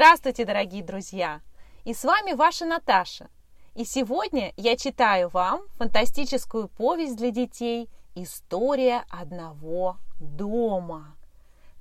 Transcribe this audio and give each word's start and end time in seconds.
Здравствуйте, 0.00 0.46
дорогие 0.46 0.82
друзья! 0.82 1.42
И 1.84 1.92
с 1.92 2.04
вами 2.04 2.32
ваша 2.32 2.64
Наташа. 2.64 3.28
И 3.74 3.84
сегодня 3.84 4.54
я 4.56 4.74
читаю 4.74 5.28
вам 5.28 5.68
фантастическую 5.74 6.68
повесть 6.68 7.16
для 7.16 7.30
детей 7.30 7.90
«История 8.14 9.04
одного 9.10 9.98
дома» 10.18 11.18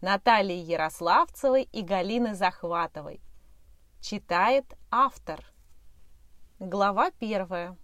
Натальи 0.01 0.57
Ярославцевой 0.57 1.63
и 1.63 1.81
Галины 1.81 2.35
Захватовой. 2.35 3.21
Читает 4.01 4.65
автор. 4.91 5.41
Глава 6.59 7.11
первая. 7.11 7.77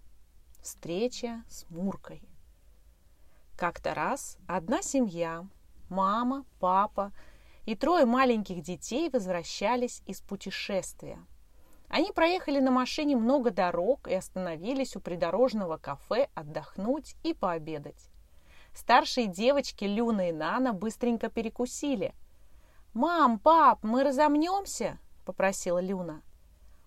Встреча 0.60 1.44
с 1.48 1.64
Муркой. 1.70 2.20
Как-то 3.56 3.94
раз 3.94 4.36
одна 4.46 4.82
семья, 4.82 5.46
мама, 5.88 6.44
папа 6.60 7.10
и 7.66 7.74
трое 7.74 8.06
маленьких 8.06 8.62
детей 8.62 9.10
возвращались 9.10 10.00
из 10.06 10.20
путешествия. 10.20 11.18
Они 11.88 12.10
проехали 12.12 12.60
на 12.60 12.70
машине 12.70 13.16
много 13.16 13.50
дорог 13.50 14.08
и 14.08 14.14
остановились 14.14 14.96
у 14.96 15.00
придорожного 15.00 15.76
кафе 15.76 16.28
отдохнуть 16.34 17.16
и 17.22 17.34
пообедать. 17.34 18.08
Старшие 18.74 19.26
девочки 19.26 19.84
Люна 19.84 20.28
и 20.28 20.32
Нана 20.32 20.72
быстренько 20.72 21.28
перекусили. 21.28 22.14
«Мам, 22.92 23.38
пап, 23.38 23.80
мы 23.82 24.04
разомнемся?»– 24.04 24.98
попросила 25.26 25.80
Люна. 25.80 26.22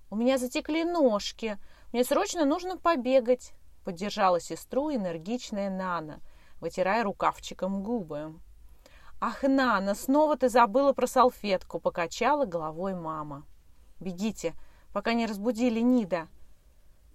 «У 0.09 0.15
меня 0.15 0.37
затекли 0.37 0.83
ножки. 0.83 1.57
Мне 1.91 2.03
срочно 2.03 2.45
нужно 2.45 2.77
побегать»,– 2.77 3.53
поддержала 3.85 4.39
сестру 4.39 4.93
энергичная 4.93 5.69
Нана, 5.69 6.19
вытирая 6.59 7.03
рукавчиком 7.03 7.83
губы. 7.83 8.33
«Ах, 9.21 9.43
Нана, 9.43 9.95
снова 9.95 10.37
ты 10.37 10.47
забыла 10.47 10.93
про 10.93 11.05
салфетку!»– 11.05 11.79
покачала 11.81 12.45
головой 12.45 12.93
мама. 12.93 13.45
«Бегите, 13.99 14.53
пока 14.93 15.13
не 15.13 15.25
разбудили 15.25 15.81
Нида!» 15.81 16.29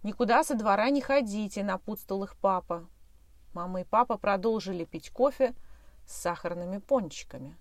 «Никуда 0.03 0.45
со 0.45 0.55
двора 0.55 0.91
не 0.91 1.01
ходите!»– 1.01 1.63
напутствовал 1.65 2.25
их 2.25 2.37
папа. 2.37 2.87
Мама 3.55 3.81
и 3.81 3.85
папа 3.85 4.19
продолжили 4.19 4.85
пить 4.85 5.11
кофе 5.11 5.55
с 6.07 6.15
сахарными 6.15 6.77
пончиками. 6.77 7.57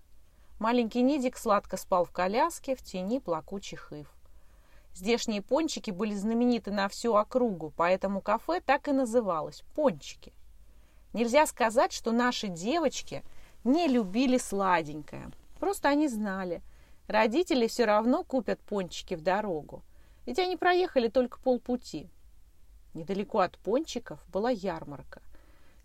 Маленький 0.58 1.00
Нидик 1.00 1.38
сладко 1.38 1.78
спал 1.78 2.04
в 2.04 2.12
коляске 2.12 2.76
в 2.76 2.82
тени 2.82 3.20
плакучих 3.20 3.92
ив. 3.92 4.12
Здешние 4.92 5.40
пончики 5.40 5.90
были 5.90 6.14
знамениты 6.14 6.70
на 6.70 6.88
всю 6.88 7.14
округу, 7.14 7.72
поэтому 7.76 8.20
кафе 8.20 8.60
так 8.60 8.88
и 8.88 8.92
называлось– 8.92 9.62
«Пончики». 9.74 10.34
Нельзя 11.14 11.46
сказать, 11.46 11.92
что 11.92 12.12
наши 12.12 12.48
девочки 12.48 13.24
не 13.64 13.88
любили 13.88 14.38
сладенькое. 14.38 15.30
Просто 15.58 15.88
они 15.88 16.08
знали, 16.08 16.62
родители 17.06 17.66
все 17.66 17.84
равно 17.84 18.22
купят 18.22 18.60
пончики 18.60 19.14
в 19.14 19.22
дорогу, 19.22 19.82
ведь 20.26 20.38
они 20.38 20.56
проехали 20.56 21.08
только 21.08 21.40
полпути. 21.40 22.08
Недалеко 22.94 23.40
от 23.40 23.58
пончиков 23.58 24.24
была 24.28 24.50
ярмарка. 24.50 25.22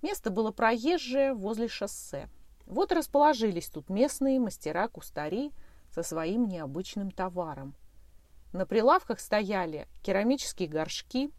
Место 0.01 0.29
было 0.29 0.51
проезжее 0.51 1.33
возле 1.33 1.67
шоссе. 1.67 2.29
Вот 2.65 2.91
расположились 2.91 3.69
тут 3.69 3.89
местные 3.89 4.39
мастера-кустари 4.39 5.51
со 5.91 6.03
своим 6.03 6.47
необычным 6.47 7.09
товаром– 7.09 7.73
на 8.51 8.65
прилавках 8.65 9.19
стояли 9.19 9.87
керамические 10.01 10.67
горшки, 10.67 11.29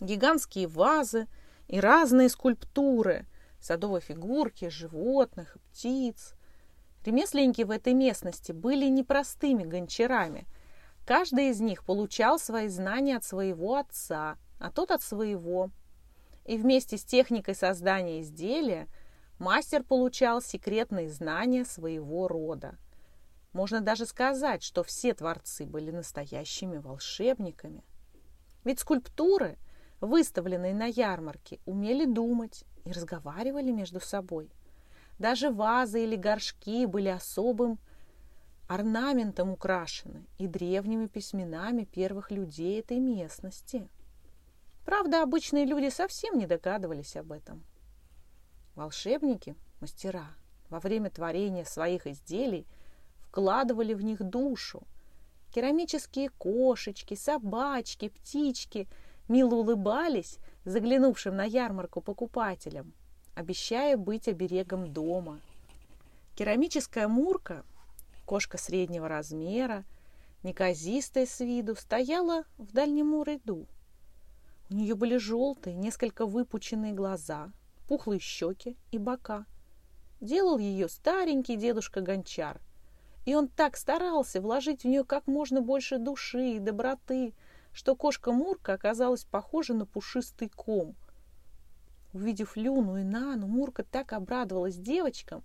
гигантские 0.00 0.66
вазы 0.66 1.26
и 1.66 1.80
разные 1.80 2.28
скульптуры, 2.28 3.26
садовые 3.60 4.00
фигурки, 4.00 4.68
животных, 4.68 5.56
птиц. 5.70 6.34
Ремесленники 7.04 7.62
в 7.62 7.70
этой 7.70 7.94
местности 7.94 8.52
были 8.52 8.86
непростыми 8.88 9.64
гончарами. 9.64 10.46
Каждый 11.06 11.50
из 11.50 11.60
них 11.60 11.84
получал 11.84 12.38
свои 12.38 12.68
знания 12.68 13.16
от 13.16 13.24
своего 13.24 13.76
отца, 13.76 14.36
а 14.58 14.70
тот 14.70 14.90
от 14.90 15.02
своего. 15.02 15.70
И 16.44 16.56
вместе 16.56 16.98
с 16.98 17.04
техникой 17.04 17.54
создания 17.54 18.20
изделия 18.20 18.88
мастер 19.38 19.82
получал 19.82 20.42
секретные 20.42 21.08
знания 21.08 21.64
своего 21.64 22.28
рода. 22.28 22.76
Можно 23.52 23.80
даже 23.80 24.06
сказать, 24.06 24.62
что 24.62 24.82
все 24.82 25.14
творцы 25.14 25.64
были 25.64 25.90
настоящими 25.90 26.76
волшебниками. 26.76 27.84
Ведь 28.64 28.80
скульптуры, 28.80 29.56
выставленные 30.00 30.74
на 30.74 30.86
ярмарке, 30.86 31.60
умели 31.64 32.04
думать 32.04 32.64
и 32.88 32.92
разговаривали 32.92 33.70
между 33.70 34.00
собой. 34.00 34.50
Даже 35.18 35.50
вазы 35.50 36.04
или 36.04 36.16
горшки 36.16 36.86
были 36.86 37.08
особым 37.08 37.78
орнаментом 38.68 39.50
украшены 39.50 40.24
и 40.38 40.46
древними 40.46 41.06
письменами 41.06 41.84
первых 41.84 42.30
людей 42.30 42.80
этой 42.80 42.98
местности. 42.98 43.88
Правда, 44.84 45.22
обычные 45.22 45.64
люди 45.64 45.90
совсем 45.90 46.38
не 46.38 46.46
догадывались 46.46 47.16
об 47.16 47.32
этом. 47.32 47.62
Волшебники, 48.74 49.54
мастера, 49.80 50.28
во 50.70 50.80
время 50.80 51.10
творения 51.10 51.64
своих 51.64 52.06
изделий– 52.06 52.66
вкладывали 53.28 53.94
в 53.94 54.02
них 54.02 54.22
душу. 54.22 54.82
Керамические 55.54 56.30
кошечки, 56.30 57.14
собачки, 57.14 58.08
птички 58.08 58.88
мило 59.28 59.54
улыбались 59.54 60.38
заглянувшим 60.68 61.34
на 61.34 61.44
ярмарку 61.44 62.00
покупателям, 62.00 62.92
обещая 63.34 63.96
быть 63.96 64.28
оберегом 64.28 64.92
дома. 64.92 65.40
Керамическая 66.34 67.08
мурка, 67.08 67.64
кошка 68.26 68.58
среднего 68.58 69.08
размера, 69.08 69.84
неказистая 70.42 71.26
с 71.26 71.40
виду, 71.40 71.74
стояла 71.74 72.44
в 72.58 72.72
дальнем 72.72 73.22
ряду. 73.22 73.66
У 74.70 74.74
нее 74.74 74.94
были 74.94 75.16
желтые, 75.16 75.74
несколько 75.74 76.26
выпученные 76.26 76.92
глаза, 76.92 77.50
пухлые 77.88 78.20
щеки 78.20 78.76
и 78.90 78.98
бока. 78.98 79.46
Делал 80.20 80.58
ее 80.58 80.88
старенький 80.88 81.56
дедушка 81.56 82.02
Гончар, 82.02 82.60
и 83.24 83.34
он 83.34 83.48
так 83.48 83.76
старался 83.76 84.40
вложить 84.40 84.82
в 84.82 84.84
нее 84.84 85.04
как 85.04 85.26
можно 85.26 85.62
больше 85.62 85.98
души 85.98 86.56
и 86.56 86.58
доброты, 86.58 87.32
что 87.78 87.94
кошка 87.94 88.32
Мурка 88.32 88.72
оказалась 88.72 89.22
похожа 89.22 89.72
на 89.72 89.86
пушистый 89.86 90.48
ком. 90.48 90.96
Увидев 92.12 92.56
Люну 92.56 92.98
и 92.98 93.04
Нану, 93.04 93.46
Мурка 93.46 93.84
так 93.84 94.12
обрадовалась 94.12 94.74
девочкам, 94.74 95.44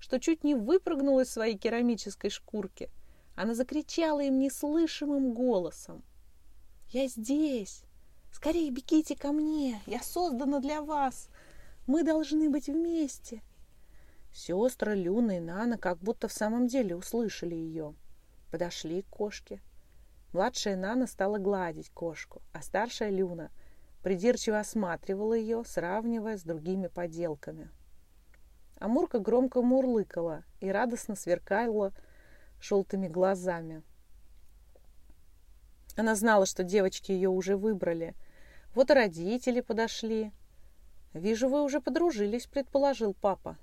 что 0.00 0.18
чуть 0.18 0.42
не 0.42 0.56
выпрыгнула 0.56 1.20
из 1.20 1.30
своей 1.30 1.56
керамической 1.56 2.30
шкурки. 2.30 2.90
Она 3.36 3.54
закричала 3.54 4.18
им 4.18 4.40
неслышимым 4.40 5.32
голосом. 5.32 6.02
«Я 6.88 7.06
здесь! 7.06 7.84
Скорее 8.32 8.72
бегите 8.72 9.14
ко 9.14 9.30
мне! 9.30 9.80
Я 9.86 10.02
создана 10.02 10.58
для 10.58 10.82
вас! 10.82 11.28
Мы 11.86 12.02
должны 12.02 12.50
быть 12.50 12.66
вместе!» 12.66 13.40
Сестры 14.34 14.96
Люна 14.96 15.36
и 15.36 15.40
Нана 15.40 15.78
как 15.78 15.98
будто 15.98 16.26
в 16.26 16.32
самом 16.32 16.66
деле 16.66 16.96
услышали 16.96 17.54
ее. 17.54 17.94
Подошли 18.50 19.02
к 19.02 19.06
кошке. 19.06 19.60
Младшая 20.32 20.76
Нана 20.76 21.06
стала 21.06 21.38
гладить 21.38 21.90
кошку, 21.90 22.42
а 22.52 22.62
старшая 22.62 23.10
Люна 23.10 23.50
придирчиво 24.02 24.58
осматривала 24.58 25.34
ее, 25.34 25.64
сравнивая 25.64 26.36
с 26.36 26.42
другими 26.42 26.88
поделками. 26.88 27.70
Амурка 28.78 29.18
громко 29.18 29.62
мурлыкала 29.62 30.44
и 30.60 30.70
радостно 30.70 31.16
сверкала 31.16 31.92
желтыми 32.60 33.08
глазами. 33.08 33.82
Она 35.96 36.14
знала, 36.14 36.46
что 36.46 36.62
девочки 36.62 37.10
ее 37.10 37.28
уже 37.28 37.56
выбрали. 37.56 38.14
Вот 38.74 38.90
и 38.90 38.94
родители 38.94 39.60
подошли. 39.60 40.32
«Вижу, 41.12 41.48
вы 41.48 41.62
уже 41.62 41.80
подружились»,— 41.80 42.46
предположил 42.52 43.14
папа. 43.14 43.56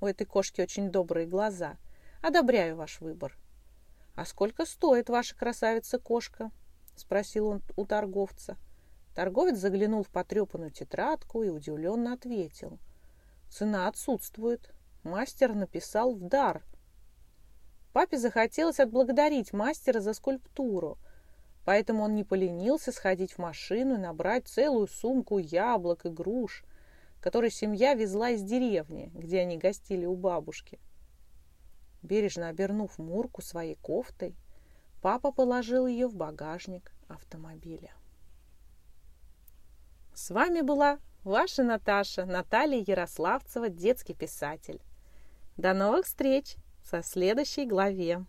У 0.00 0.06
этой 0.06 0.24
кошки 0.26 0.60
очень 0.60 0.90
добрые 0.90 1.26
глаза. 1.26 1.76
Одобряю 2.22 2.76
ваш 2.76 3.00
выбор. 3.00 3.36
«А 4.14 4.24
сколько 4.26 4.66
стоит 4.66 5.08
ваша 5.08 5.34
красавица-кошка?»– 5.34 6.50
спросил 6.96 7.48
он 7.48 7.62
у 7.76 7.86
торговца. 7.86 8.56
Торговец 9.14 9.58
заглянул 9.58 10.02
в 10.02 10.08
потрепанную 10.08 10.70
тетрадку 10.70 11.42
и 11.42 11.48
удивленно 11.48 12.12
ответил. 12.12 12.78
«Цена 13.48 13.88
отсутствует. 13.88 14.72
Мастер 15.02 15.54
написал 15.54 16.14
в 16.14 16.20
дар». 16.20 16.62
Папе 17.92 18.18
захотелось 18.18 18.80
отблагодарить 18.80 19.52
мастера 19.52 20.00
за 20.00 20.14
скульптуру, 20.14 20.98
поэтому 21.64 22.04
он 22.04 22.14
не 22.14 22.24
поленился 22.24 22.90
сходить 22.90 23.32
в 23.32 23.38
машину 23.38 23.94
и 23.94 23.98
набрать 23.98 24.48
целую 24.48 24.88
сумку 24.88 25.38
яблок 25.38 26.06
и 26.06 26.08
груш, 26.08 26.64
который 27.20 27.50
семья 27.50 27.92
везла 27.92 28.30
из 28.30 28.42
деревни, 28.42 29.10
где 29.14 29.40
они 29.40 29.58
гостили 29.58 30.06
у 30.06 30.16
бабушки. 30.16 30.78
Бережно 32.02 32.48
обернув 32.48 32.98
Мурку 32.98 33.42
своей 33.42 33.76
кофтой, 33.76 34.34
папа 35.00 35.32
положил 35.32 35.86
ее 35.86 36.08
в 36.08 36.14
багажник 36.14 36.92
автомобиля. 37.08 37.92
С 40.14 40.30
вами 40.30 40.60
была 40.60 40.98
ваша 41.24 41.62
Наташа, 41.62 42.26
Наталья 42.26 42.82
Ярославцева, 42.86 43.68
детский 43.68 44.14
писатель. 44.14 44.80
До 45.56 45.74
новых 45.74 46.06
встреч 46.06 46.56
со 46.82 47.02
следующей 47.02 47.66
главе. 47.66 48.24